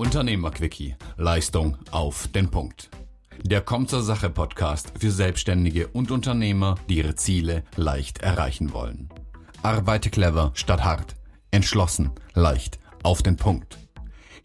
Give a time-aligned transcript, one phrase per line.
[0.00, 0.96] Unternehmerquickie.
[1.18, 2.88] Leistung auf den Punkt.
[3.42, 9.10] Der Kommt zur Sache Podcast für Selbstständige und Unternehmer, die ihre Ziele leicht erreichen wollen.
[9.62, 11.16] Arbeite clever statt hart.
[11.50, 13.76] Entschlossen, leicht, auf den Punkt.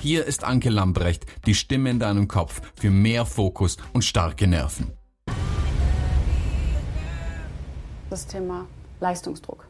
[0.01, 4.91] Hier ist Anke Lambrecht, die Stimme in deinem Kopf für mehr Fokus und starke Nerven.
[8.09, 8.65] Das Thema
[8.99, 9.69] Leistungsdruck.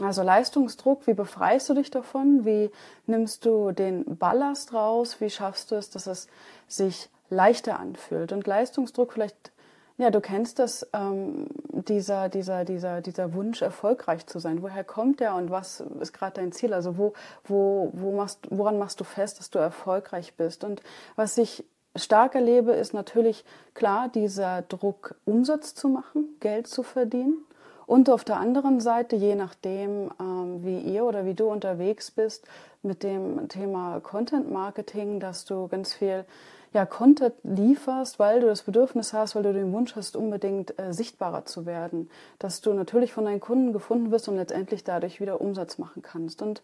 [0.00, 2.44] Also Leistungsdruck, wie befreist du dich davon?
[2.44, 2.70] Wie
[3.06, 5.20] nimmst du den Ballast raus?
[5.20, 6.28] Wie schaffst du es, dass es
[6.66, 8.32] sich leichter anfühlt?
[8.32, 9.52] Und Leistungsdruck vielleicht,
[9.98, 14.62] ja, du kennst das, ähm, dieser, dieser, dieser, dieser Wunsch, erfolgreich zu sein.
[14.62, 16.72] Woher kommt der und was ist gerade dein Ziel?
[16.72, 17.12] Also wo,
[17.44, 20.64] wo, wo machst, woran machst du fest, dass du erfolgreich bist?
[20.64, 20.82] Und
[21.16, 21.64] was ich
[21.96, 27.44] stark erlebe, ist natürlich klar dieser Druck, Umsatz zu machen, Geld zu verdienen.
[27.86, 32.46] Und auf der anderen Seite, je nachdem, ähm, wie ihr oder wie du unterwegs bist
[32.82, 36.24] mit dem Thema Content Marketing, dass du ganz viel
[36.72, 40.92] ja, Content lieferst, weil du das Bedürfnis hast, weil du den Wunsch hast, unbedingt äh,
[40.92, 42.08] sichtbarer zu werden,
[42.38, 46.40] dass du natürlich von deinen Kunden gefunden wirst und letztendlich dadurch wieder Umsatz machen kannst.
[46.40, 46.62] Und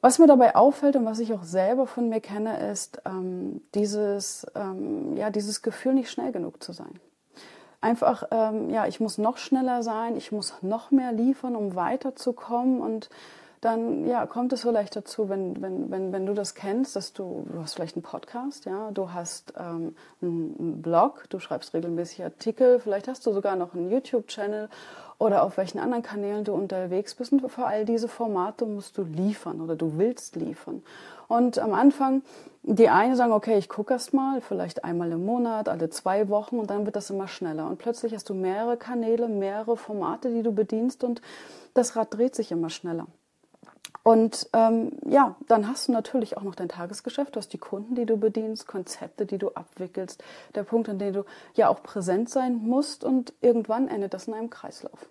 [0.00, 4.46] was mir dabei auffällt und was ich auch selber von mir kenne, ist ähm, dieses,
[4.54, 6.98] ähm, ja, dieses Gefühl, nicht schnell genug zu sein
[7.80, 12.80] einfach, ähm, ja, ich muss noch schneller sein, ich muss noch mehr liefern, um weiterzukommen
[12.80, 13.08] und
[13.60, 17.46] dann ja, kommt es vielleicht dazu, wenn, wenn, wenn, wenn du das kennst, dass du,
[17.52, 22.80] du hast vielleicht einen Podcast, ja, du hast ähm, einen Blog, du schreibst regelmäßig Artikel,
[22.80, 24.70] vielleicht hast du sogar noch einen YouTube-Channel
[25.18, 27.32] oder auf welchen anderen Kanälen du unterwegs bist.
[27.32, 30.82] Und für all diese Formate musst du liefern oder du willst liefern.
[31.30, 32.22] Und am Anfang,
[32.64, 36.58] die einen sagen, okay, ich gucke erst mal, vielleicht einmal im Monat, alle zwei Wochen
[36.58, 37.68] und dann wird das immer schneller.
[37.68, 41.22] Und plötzlich hast du mehrere Kanäle, mehrere Formate, die du bedienst und
[41.72, 43.06] das Rad dreht sich immer schneller.
[44.02, 47.94] Und ähm, ja, dann hast du natürlich auch noch dein Tagesgeschäft, du hast die Kunden,
[47.94, 50.24] die du bedienst, Konzepte, die du abwickelst,
[50.56, 54.34] der Punkt, an dem du ja auch präsent sein musst und irgendwann endet das in
[54.34, 55.08] einem Kreislauf.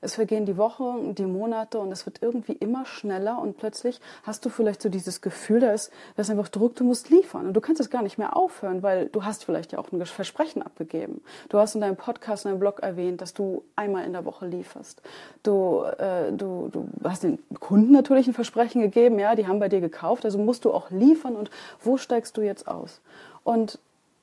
[0.00, 4.44] Es vergehen die Wochen, die Monate und es wird irgendwie immer schneller und plötzlich hast
[4.44, 7.54] du vielleicht so dieses Gefühl, da ist, da ist einfach Druck, du musst liefern und
[7.54, 10.62] du kannst es gar nicht mehr aufhören, weil du hast vielleicht ja auch ein Versprechen
[10.62, 11.22] abgegeben.
[11.48, 14.46] Du hast in deinem Podcast, in deinem Blog erwähnt, dass du einmal in der Woche
[14.46, 15.02] lieferst.
[15.42, 19.68] Du, äh, du, du hast den Kunden natürlich ein Versprechen gegeben, ja, die haben bei
[19.68, 21.50] dir gekauft, also musst du auch liefern und
[21.80, 23.00] wo steigst du jetzt aus?
[23.44, 23.78] Und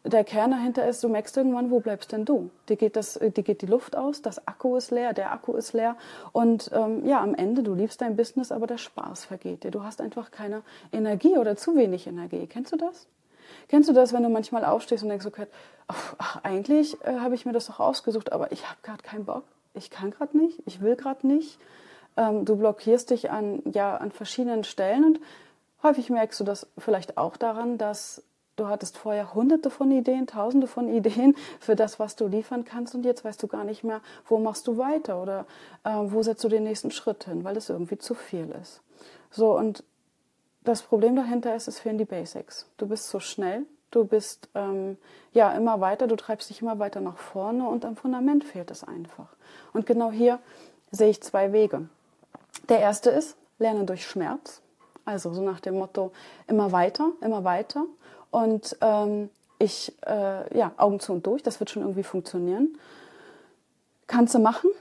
[0.06, 2.50] der Kern dahinter ist, du merkst irgendwann, wo bleibst denn du?
[2.70, 5.74] Dir geht, das, dir geht die Luft aus, das Akku ist leer, der Akku ist
[5.74, 5.98] leer
[6.32, 9.72] und ähm, ja, am Ende, du liebst dein Business, aber der Spaß vergeht dir.
[9.72, 10.62] Du hast einfach keine
[10.92, 12.48] Energie oder zu wenig Energie.
[12.48, 13.08] Kennst du das?
[13.68, 15.48] Kennst du das, wenn du manchmal aufstehst und denkst, okay,
[15.88, 19.44] ach, eigentlich äh, habe ich mir das doch ausgesucht, aber ich habe gerade keinen Bock,
[19.74, 21.60] ich kann gerade nicht, ich will gerade nicht.
[22.18, 25.20] Ähm, du blockierst dich an, ja, an verschiedenen Stellen und
[25.84, 28.24] häufig merkst du das vielleicht auch daran, dass
[28.56, 32.96] Du hattest vorher hunderte von Ideen, tausende von Ideen für das, was du liefern kannst
[32.96, 35.46] und jetzt weißt du gar nicht mehr, wo machst du weiter oder
[35.84, 38.82] äh, wo setzt du den nächsten Schritt hin, weil das irgendwie zu viel ist.
[39.30, 39.84] So, und
[40.64, 42.66] das Problem dahinter ist, es fehlen die Basics.
[42.78, 44.98] Du bist so schnell, du bist ähm,
[45.34, 48.84] ja immer weiter, du treibst dich immer weiter nach vorne und am Fundament fehlt es
[48.84, 49.28] einfach.
[49.74, 50.40] Und genau hier
[50.92, 51.90] sehe ich zwei Wege.
[52.70, 54.62] Der erste ist, lerne durch Schmerz.
[55.04, 56.12] Also so nach dem Motto,
[56.48, 57.86] immer weiter, immer weiter.
[58.36, 59.30] Und ähm,
[59.60, 62.78] ich, äh, ja, Augen zu und durch, das wird schon irgendwie funktionieren.
[64.08, 64.72] Kannst du machen,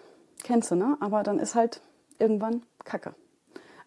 [0.43, 0.97] kennst du, ne?
[0.99, 1.81] Aber dann ist halt
[2.19, 3.15] irgendwann Kacke.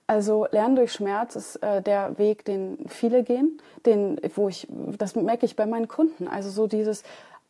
[0.08, 5.18] Also Lernen durch Schmerz ist äh, der Weg, den viele gehen, den, wo ich, das
[5.18, 6.30] merke ich bei meinen Kunden.
[6.30, 7.04] Also so dieses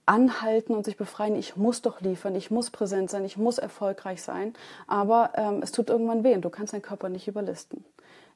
[0.08, 4.24] Anhalten und sich befreien, ich muss doch liefern, ich muss präsent sein, ich muss erfolgreich
[4.24, 4.56] sein.
[4.88, 7.86] Aber ähm, es tut irgendwann weh und du kannst deinen Körper nicht überlisten.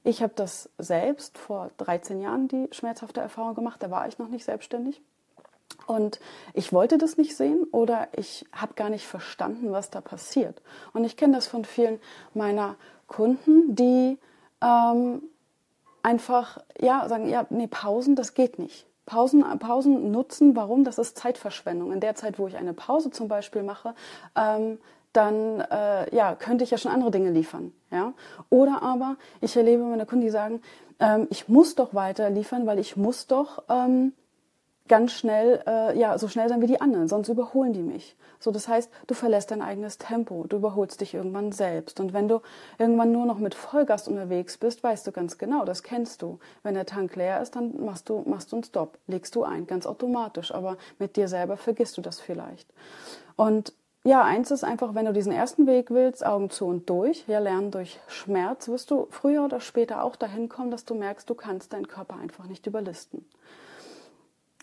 [0.03, 3.81] Ich habe das selbst vor 13 Jahren die schmerzhafte Erfahrung gemacht.
[3.83, 5.01] Da war ich noch nicht selbstständig.
[5.87, 6.19] Und
[6.53, 10.61] ich wollte das nicht sehen oder ich habe gar nicht verstanden, was da passiert.
[10.93, 11.99] Und ich kenne das von vielen
[12.33, 12.75] meiner
[13.07, 14.17] Kunden, die
[14.61, 15.23] ähm,
[16.03, 18.85] einfach ja sagen, ja, nee, Pausen, das geht nicht.
[19.05, 20.83] Pausen, Pausen nutzen, warum?
[20.83, 21.91] Das ist Zeitverschwendung.
[21.91, 23.95] In der Zeit, wo ich eine Pause zum Beispiel mache,
[24.35, 24.77] ähm,
[25.13, 27.73] dann äh, ja, könnte ich ja schon andere Dinge liefern.
[27.91, 28.13] Ja?
[28.49, 30.61] Oder aber ich erlebe meine Kunden, die sagen,
[30.99, 34.13] ähm, ich muss doch weiter liefern, weil ich muss doch ähm,
[34.87, 38.15] ganz schnell, äh, ja, so schnell sein wie die anderen, sonst überholen die mich.
[38.39, 41.99] So, das heißt, du verlässt dein eigenes Tempo, du überholst dich irgendwann selbst.
[41.99, 42.41] Und wenn du
[42.79, 46.39] irgendwann nur noch mit Vollgas unterwegs bist, weißt du ganz genau, das kennst du.
[46.63, 49.67] Wenn der Tank leer ist, dann machst du, machst du einen Stopp, legst du ein,
[49.67, 50.53] ganz automatisch.
[50.53, 52.67] Aber mit dir selber vergisst du das vielleicht.
[53.35, 53.73] Und
[54.03, 57.39] ja, eins ist einfach, wenn du diesen ersten Weg willst, Augen zu und durch, ja,
[57.39, 61.35] lernen durch Schmerz, wirst du früher oder später auch dahin kommen, dass du merkst, du
[61.35, 63.25] kannst deinen Körper einfach nicht überlisten.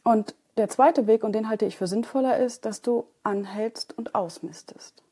[0.02, 4.16] Und der zweite Weg, und den halte ich für sinnvoller, ist, dass du anhältst und
[4.16, 5.02] ausmistest.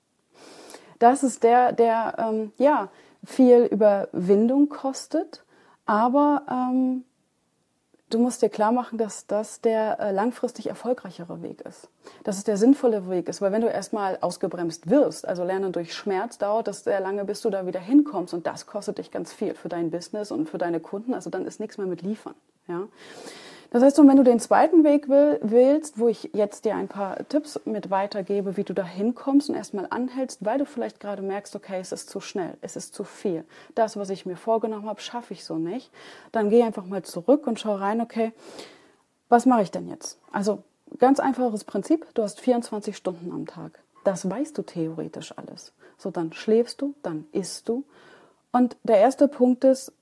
[0.98, 2.88] Das ist der, der ähm, ja
[3.24, 5.44] viel Überwindung kostet,
[5.84, 7.04] aber ähm,
[8.10, 11.88] du musst dir klar machen, dass das der äh, langfristig erfolgreichere Weg ist.
[12.24, 15.94] Dass es der sinnvolle Weg ist, weil wenn du erstmal ausgebremst wirst, also Lernen durch
[15.94, 19.32] Schmerz, dauert das sehr lange, bis du da wieder hinkommst und das kostet dich ganz
[19.32, 22.34] viel für dein Business und für deine Kunden, also dann ist nichts mehr mit liefern.
[22.68, 22.88] Ja?
[23.70, 27.28] Das heißt, wenn du den zweiten Weg will, willst, wo ich jetzt dir ein paar
[27.28, 31.56] Tipps mit weitergebe, wie du da hinkommst und erstmal anhältst, weil du vielleicht gerade merkst,
[31.56, 33.44] okay, es ist zu schnell, es ist zu viel.
[33.74, 35.90] Das, was ich mir vorgenommen habe, schaffe ich so nicht.
[36.32, 38.32] Dann geh einfach mal zurück und schau rein, okay,
[39.28, 40.18] was mache ich denn jetzt?
[40.30, 40.62] Also
[40.98, 43.80] ganz einfaches Prinzip, du hast 24 Stunden am Tag.
[44.04, 45.72] Das weißt du theoretisch alles.
[45.98, 47.84] So, dann schläfst du, dann isst du.
[48.52, 49.92] Und der erste Punkt ist,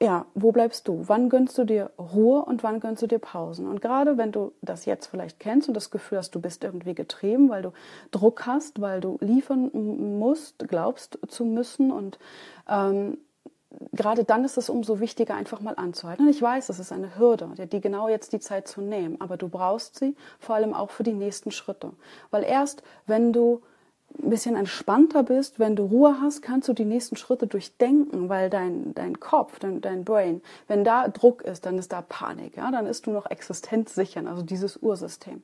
[0.00, 1.02] ja, wo bleibst du?
[1.06, 3.66] Wann gönnst du dir Ruhe und wann gönnst du dir Pausen?
[3.66, 6.94] Und gerade wenn du das jetzt vielleicht kennst und das Gefühl hast, du bist irgendwie
[6.94, 7.72] getrieben, weil du
[8.12, 9.70] Druck hast, weil du liefern
[10.18, 12.18] musst, glaubst zu müssen und
[12.68, 13.18] ähm,
[13.92, 16.26] gerade dann ist es umso wichtiger, einfach mal anzuhalten.
[16.26, 19.36] Und ich weiß, es ist eine Hürde, die genau jetzt die Zeit zu nehmen, aber
[19.36, 21.92] du brauchst sie vor allem auch für die nächsten Schritte.
[22.30, 23.62] Weil erst, wenn du
[24.22, 28.50] ein bisschen entspannter bist, wenn du Ruhe hast, kannst du die nächsten Schritte durchdenken, weil
[28.50, 32.70] dein, dein Kopf, dein, dein Brain, wenn da Druck ist, dann ist da Panik, ja,
[32.70, 35.42] dann ist du noch existenzsichern, also dieses Ursystem.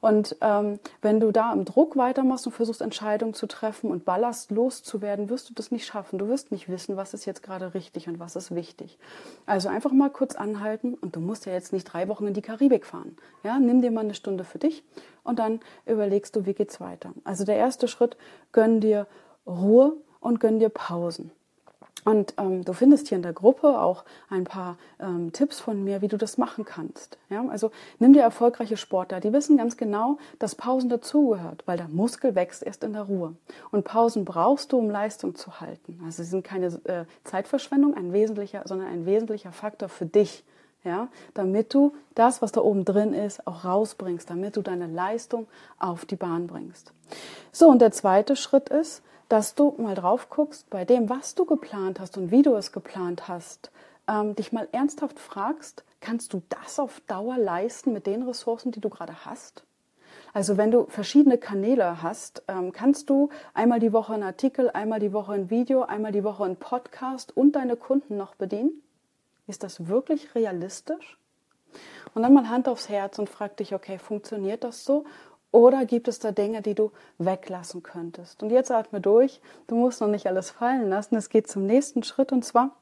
[0.00, 4.50] Und ähm, wenn du da im Druck weitermachst und versuchst, Entscheidungen zu treffen und Ballast
[4.50, 6.18] loszuwerden, wirst du das nicht schaffen.
[6.18, 8.98] Du wirst nicht wissen, was ist jetzt gerade richtig und was ist wichtig.
[9.46, 12.42] Also einfach mal kurz anhalten und du musst ja jetzt nicht drei Wochen in die
[12.42, 13.16] Karibik fahren.
[13.42, 14.84] Ja, nimm dir mal eine Stunde für dich
[15.22, 17.12] und dann überlegst du, wie geht's weiter.
[17.24, 18.16] Also der erste Schritt,
[18.52, 19.06] gönn dir
[19.46, 21.30] Ruhe und gönn dir Pausen.
[22.04, 26.00] Und ähm, du findest hier in der Gruppe auch ein paar ähm, Tipps von mir,
[26.00, 27.18] wie du das machen kannst.
[27.28, 27.44] Ja?
[27.48, 32.34] Also nimm dir erfolgreiche Sportler, die wissen ganz genau, dass Pausen dazugehört, weil der Muskel
[32.34, 33.34] wächst erst in der Ruhe.
[33.70, 36.00] Und Pausen brauchst du, um Leistung zu halten.
[36.04, 40.44] Also sie sind keine äh, Zeitverschwendung, ein wesentlicher, sondern ein wesentlicher Faktor für dich.
[40.82, 45.46] Ja, damit du das, was da oben drin ist, auch rausbringst, damit du deine Leistung
[45.78, 46.94] auf die Bahn bringst.
[47.52, 51.46] So, und der zweite Schritt ist, dass du mal drauf guckst, bei dem, was du
[51.46, 53.70] geplant hast und wie du es geplant hast,
[54.08, 58.80] ähm, dich mal ernsthaft fragst, kannst du das auf Dauer leisten mit den Ressourcen, die
[58.80, 59.62] du gerade hast?
[60.32, 64.98] Also wenn du verschiedene Kanäle hast, ähm, kannst du einmal die Woche einen Artikel, einmal
[64.98, 68.82] die Woche ein Video, einmal die Woche einen Podcast und deine Kunden noch bedienen?
[69.46, 71.18] Ist das wirklich realistisch?
[72.14, 75.04] Und dann mal Hand aufs Herz und frag dich, okay, funktioniert das so?
[75.52, 78.42] Oder gibt es da Dinge, die du weglassen könntest?
[78.42, 79.40] Und jetzt atme durch.
[79.66, 81.16] Du musst noch nicht alles fallen lassen.
[81.16, 82.76] Es geht zum nächsten Schritt und zwar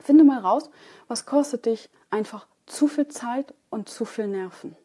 [0.00, 0.68] finde mal raus,
[1.08, 4.76] was kostet dich einfach zu viel Zeit und zu viel Nerven.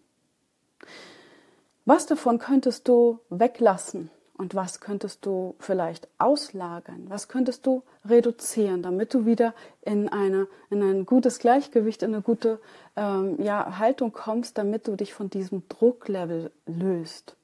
[1.85, 4.11] Was davon könntest du weglassen?
[4.37, 7.05] Und was könntest du vielleicht auslagern?
[7.09, 12.21] Was könntest du reduzieren, damit du wieder in, eine, in ein gutes Gleichgewicht, in eine
[12.21, 12.59] gute
[12.95, 17.35] ähm, ja, Haltung kommst, damit du dich von diesem Drucklevel löst?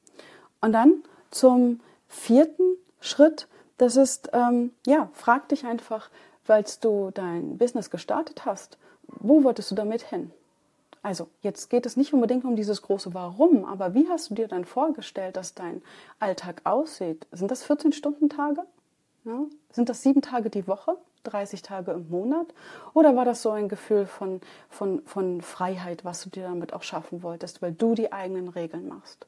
[0.62, 3.48] Und dann zum vierten Schritt,
[3.78, 6.12] das ist, ähm, ja, frag dich einfach,
[6.46, 10.32] weil du dein Business gestartet hast, wo wolltest du damit hin?
[11.04, 14.48] Also jetzt geht es nicht unbedingt um dieses große Warum, aber wie hast du dir
[14.48, 15.82] dann vorgestellt, dass dein
[16.18, 17.28] Alltag aussieht?
[17.32, 18.64] Sind das 14-Stunden-Tage?
[19.26, 19.46] Ja?
[19.70, 20.98] Sind das sieben Tage die Woche?
[21.24, 22.48] 30 Tage im Monat?
[22.94, 26.84] Oder war das so ein Gefühl von, von, von Freiheit, was du dir damit auch
[26.84, 29.28] schaffen wolltest, weil du die eigenen Regeln machst?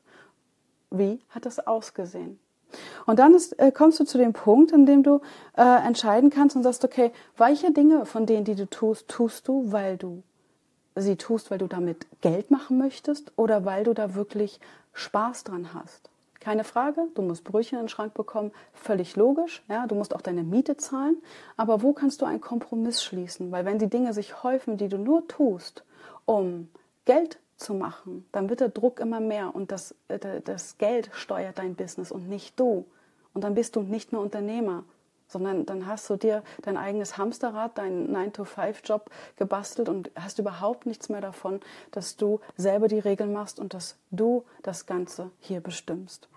[0.91, 2.39] Wie hat das ausgesehen?
[3.05, 5.21] Und dann ist, äh, kommst du zu dem Punkt, in dem du
[5.57, 9.71] äh, entscheiden kannst und sagst, okay, welche Dinge von denen, die du tust, tust du,
[9.71, 10.23] weil du
[10.95, 14.59] sie tust, weil du damit Geld machen möchtest oder weil du da wirklich
[14.93, 16.09] Spaß dran hast.
[16.39, 20.21] Keine Frage, du musst Brötchen in den Schrank bekommen, völlig logisch, ja, du musst auch
[20.21, 21.17] deine Miete zahlen,
[21.57, 23.51] aber wo kannst du einen Kompromiss schließen?
[23.51, 25.83] Weil wenn die Dinge sich häufen, die du nur tust,
[26.25, 26.69] um
[27.05, 31.57] Geld zu machen, dann wird der Druck immer mehr und das, äh, das Geld steuert
[31.57, 32.85] dein Business und nicht du.
[33.33, 34.83] Und dann bist du nicht mehr Unternehmer,
[35.27, 41.09] sondern dann hast du dir dein eigenes Hamsterrad, deinen 9-to-5-Job gebastelt und hast überhaupt nichts
[41.09, 41.59] mehr davon,
[41.91, 46.27] dass du selber die Regeln machst und dass du das Ganze hier bestimmst.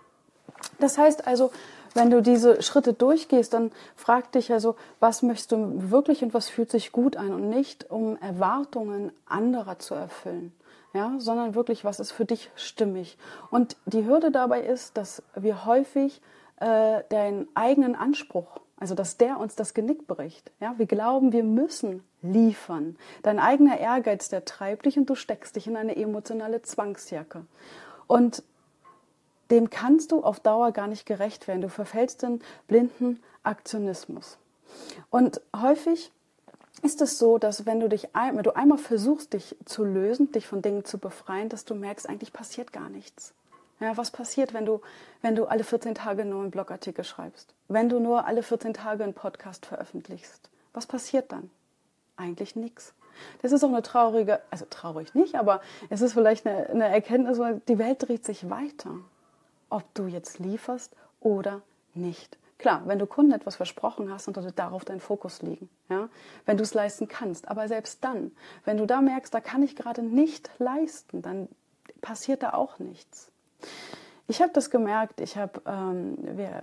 [0.78, 1.50] Das heißt also,
[1.95, 6.49] wenn du diese Schritte durchgehst, dann frag dich also, was möchtest du wirklich und was
[6.49, 10.52] fühlt sich gut an und nicht, um Erwartungen anderer zu erfüllen.
[10.95, 13.18] ja, sondern wirklich, was ist für dich stimmig.
[13.50, 16.23] Und die Hürde dabei ist, dass wir häufig
[16.61, 20.50] äh, deinen eigenen Anspruch, also dass der uns das Genick bricht.
[20.61, 22.97] Ja, wir glauben, wir müssen liefern.
[23.23, 27.44] Dein eigener Ehrgeiz, der treibt dich und du steckst dich in eine emotionale Zwangsjacke.
[28.06, 28.42] Und
[29.50, 31.62] dem kannst du auf Dauer gar nicht gerecht werden.
[31.62, 34.38] Du verfällst in blinden Aktionismus.
[35.11, 36.12] Und häufig
[36.82, 40.47] ist es so, dass wenn du dich wenn du einmal versuchst, dich zu lösen, dich
[40.47, 43.35] von Dingen zu befreien, dass du merkst, eigentlich passiert gar nichts.
[43.80, 44.80] Ja, was passiert, wenn du,
[45.23, 47.54] wenn du alle 14 Tage nur einen Blogartikel schreibst?
[47.68, 50.50] Wenn du nur alle 14 Tage einen Podcast veröffentlichst?
[50.73, 51.50] Was passiert dann?
[52.16, 52.94] Eigentlich nichts.
[53.42, 57.38] Das ist auch eine traurige, also traurig nicht, aber es ist vielleicht eine, eine Erkenntnis,
[57.66, 58.94] die Welt dreht sich weiter.
[59.70, 61.62] Ob du jetzt lieferst oder
[61.94, 62.38] nicht.
[62.58, 65.68] Klar, wenn du Kunden etwas versprochen hast, dann sollte darauf dein Fokus liegen.
[65.88, 66.08] Ja?
[66.44, 67.49] Wenn du es leisten kannst.
[67.49, 68.32] Aber selbst dann,
[68.64, 71.49] wenn du da merkst, da kann ich gerade nicht leisten, dann
[72.00, 73.30] passiert da auch nichts.
[74.26, 75.20] Ich habe das gemerkt.
[75.20, 76.62] Ich habe, ähm, wir,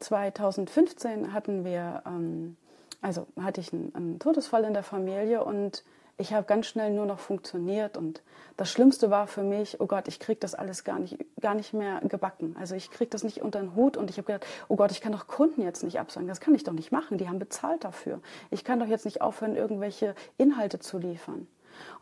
[0.00, 2.56] 2015 hatten wir, ähm,
[3.00, 5.82] also hatte ich einen, einen Todesfall in der Familie und
[6.18, 8.22] ich habe ganz schnell nur noch funktioniert und
[8.58, 11.72] das Schlimmste war für mich, oh Gott, ich kriege das alles gar nicht, gar nicht
[11.72, 12.54] mehr gebacken.
[12.60, 15.00] Also ich kriege das nicht unter den Hut und ich habe gedacht, oh Gott, ich
[15.00, 16.28] kann doch Kunden jetzt nicht absagen.
[16.28, 17.16] Das kann ich doch nicht machen.
[17.16, 18.20] Die haben bezahlt dafür.
[18.50, 21.46] Ich kann doch jetzt nicht aufhören, irgendwelche Inhalte zu liefern.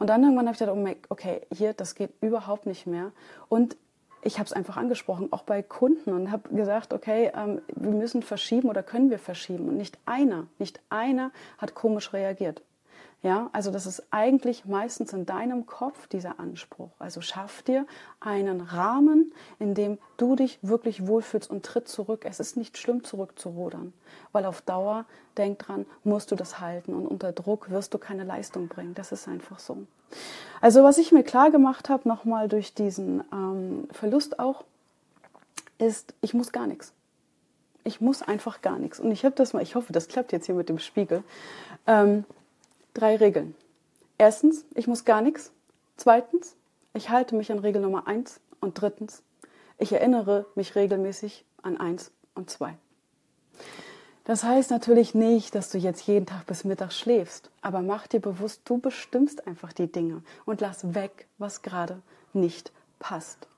[0.01, 3.13] Und dann irgendwann habe ich gedacht, oh, okay, hier, das geht überhaupt nicht mehr.
[3.49, 3.77] Und
[4.23, 8.23] ich habe es einfach angesprochen, auch bei Kunden und habe gesagt, okay, ähm, wir müssen
[8.23, 9.69] verschieben oder können wir verschieben.
[9.69, 12.63] Und nicht einer, nicht einer hat komisch reagiert.
[13.23, 16.91] Ja, also das ist eigentlich meistens in deinem Kopf dieser Anspruch.
[17.01, 17.85] Also schaff dir
[18.21, 22.25] einen Rahmen, in dem du dich wirklich wohlfühlst und tritt zurück.
[22.25, 23.93] Es ist nicht schlimm, zurückzurudern,
[24.31, 25.05] weil auf Dauer,
[25.37, 28.95] denk dran, musst du das halten und unter Druck wirst du keine Leistung bringen.
[28.95, 29.79] Das ist einfach so.
[30.61, 34.65] Also was ich mir klar gemacht habe, nochmal durch diesen ähm, Verlust auch,
[35.79, 36.93] ist, ich muss gar nichts.
[37.83, 39.01] Ich muss einfach gar nichts.
[39.01, 41.25] Und ich habe das mal, ich hoffe, das klappt jetzt hier mit dem Spiegel.
[41.87, 42.25] Ähm,
[42.99, 43.55] drei Regeln.
[44.19, 45.53] Erstens, ich muss gar nichts.
[45.97, 46.57] Zweitens,
[46.95, 48.41] ich halte mich an Regel Nummer eins.
[48.61, 49.23] Und drittens,
[49.79, 52.77] ich erinnere mich regelmäßig an eins und zwei.
[54.25, 58.21] Das heißt natürlich nicht, dass du jetzt jeden Tag bis Mittag schläfst, aber mach dir
[58.21, 62.03] bewusst, du bestimmst einfach die Dinge und lass weg, was gerade
[62.35, 63.49] nicht passt.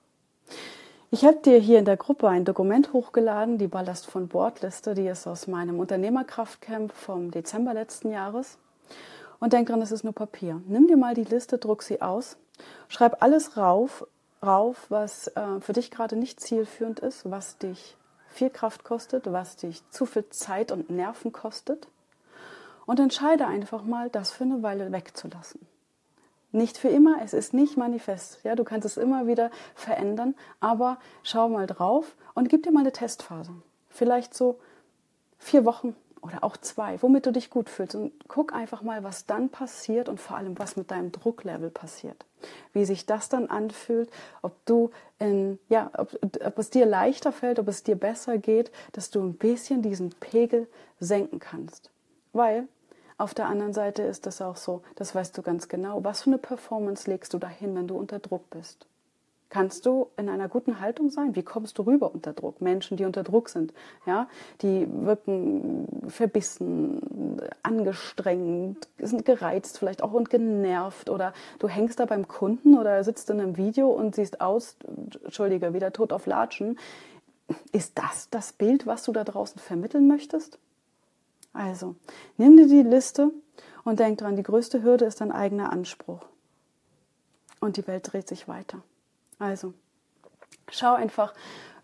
[1.11, 5.09] Ich habe dir hier in der Gruppe ein Dokument hochgeladen, die Ballast von Bordliste, die
[5.09, 8.57] ist aus meinem Unternehmerkraftcamp vom Dezember letzten Jahres.
[9.41, 10.61] Und denk dran, es ist nur Papier.
[10.67, 12.37] Nimm dir mal die Liste, druck sie aus,
[12.89, 14.07] schreib alles rauf,
[14.43, 17.97] rauf was äh, für dich gerade nicht zielführend ist, was dich
[18.29, 21.89] viel Kraft kostet, was dich zu viel Zeit und Nerven kostet.
[22.87, 25.61] Und entscheide einfach mal, das für eine Weile wegzulassen.
[26.53, 28.41] Nicht für immer, es ist nicht manifest.
[28.43, 32.81] Ja, du kannst es immer wieder verändern, aber schau mal drauf und gib dir mal
[32.81, 33.53] eine Testphase.
[33.89, 34.59] Vielleicht so
[35.39, 37.95] vier Wochen, oder auch zwei, womit du dich gut fühlst.
[37.95, 42.25] Und guck einfach mal, was dann passiert und vor allem, was mit deinem Drucklevel passiert.
[42.73, 44.11] Wie sich das dann anfühlt,
[44.43, 48.71] ob du in, ja, ob, ob es dir leichter fällt, ob es dir besser geht,
[48.93, 50.67] dass du ein bisschen diesen Pegel
[50.99, 51.91] senken kannst.
[52.33, 52.69] Weil
[53.19, 56.31] auf der anderen Seite ist das auch so, das weißt du ganz genau, was für
[56.31, 58.87] eine Performance legst du dahin, wenn du unter Druck bist.
[59.51, 61.35] Kannst du in einer guten Haltung sein?
[61.35, 62.61] Wie kommst du rüber unter Druck?
[62.61, 63.75] Menschen, die unter Druck sind,
[64.07, 64.29] ja,
[64.63, 72.29] die wirken verbissen, angestrengt, sind gereizt vielleicht auch und genervt oder du hängst da beim
[72.29, 74.77] Kunden oder sitzt in einem Video und siehst aus,
[75.25, 76.79] entschuldige, wieder tot auf Latschen.
[77.73, 80.61] Ist das das Bild, was du da draußen vermitteln möchtest?
[81.53, 81.97] Also,
[82.37, 83.33] nimm dir die Liste
[83.83, 86.21] und denk dran, die größte Hürde ist dein eigener Anspruch.
[87.59, 88.81] Und die Welt dreht sich weiter.
[89.41, 89.75] Also,
[90.71, 91.35] schau einfach,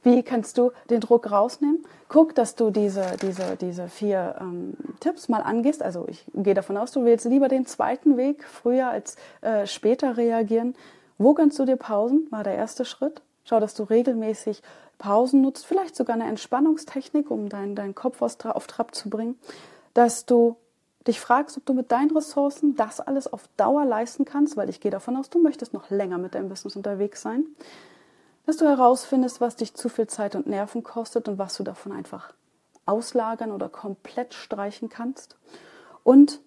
[0.02, 1.84] wie kannst du den Druck rausnehmen?
[2.08, 5.82] Guck, dass du diese, diese, diese vier ähm, Tipps mal angehst.
[5.82, 10.16] Also ich gehe davon aus, du willst lieber den zweiten Weg früher als äh, später
[10.16, 10.76] reagieren.
[11.18, 12.28] Wo kannst du dir Pausen?
[12.30, 13.20] War der erste Schritt.
[13.42, 14.62] Schau, dass du regelmäßig
[14.98, 19.38] Pausen nutzt, vielleicht sogar eine Entspannungstechnik, um deinen dein Kopf auf Trab zu bringen.
[19.92, 20.56] Dass du
[21.06, 24.80] dich fragst, ob du mit deinen Ressourcen das alles auf Dauer leisten kannst, weil ich
[24.80, 27.44] gehe davon aus, du möchtest noch länger mit deinem Business unterwegs sein,
[28.46, 31.92] dass du herausfindest, was dich zu viel Zeit und Nerven kostet und was du davon
[31.92, 32.32] einfach
[32.86, 35.36] auslagern oder komplett streichen kannst.
[36.04, 36.40] Und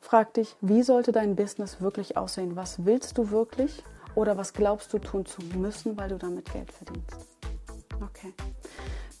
[0.00, 2.54] frag dich, wie sollte dein Business wirklich aussehen?
[2.56, 3.82] Was willst du wirklich
[4.14, 7.26] oder was glaubst du tun zu müssen, weil du damit Geld verdienst?
[8.00, 8.32] Okay.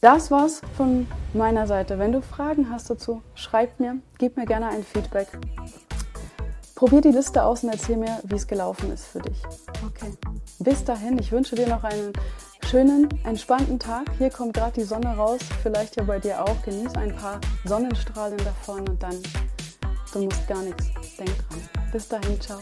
[0.00, 1.98] Das war's von meiner Seite.
[1.98, 5.26] Wenn du Fragen hast dazu, schreib mir, gib mir gerne ein Feedback.
[6.76, 9.42] Probier die Liste aus und erzähl mir, wie es gelaufen ist für dich.
[9.84, 10.12] Okay.
[10.60, 12.12] Bis dahin, ich wünsche dir noch einen
[12.70, 14.04] schönen, entspannten Tag.
[14.18, 16.62] Hier kommt gerade die Sonne raus, vielleicht ja bei dir auch.
[16.62, 19.16] Genieß ein paar Sonnenstrahlen davon und dann,
[20.12, 20.86] du musst gar nichts.
[21.18, 21.90] Denk dran.
[21.90, 22.60] Bis dahin, ciao.